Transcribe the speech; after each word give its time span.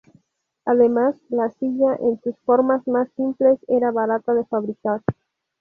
Además, 0.65 1.15
la 1.29 1.49
silla, 1.51 1.95
en 1.99 2.19
sus 2.21 2.35
formas 2.39 2.87
más 2.87 3.07
simples, 3.15 3.59
era 3.67 3.91
barata 3.91 4.33
de 4.33 4.45
fabricar. 4.45 5.03